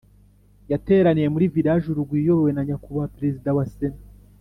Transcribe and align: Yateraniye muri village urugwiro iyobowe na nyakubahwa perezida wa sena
Yateraniye 0.71 1.27
muri 1.33 1.51
village 1.55 1.85
urugwiro 1.89 2.21
iyobowe 2.23 2.51
na 2.53 2.63
nyakubahwa 2.67 3.11
perezida 3.15 3.49
wa 3.57 3.65
sena 3.75 4.01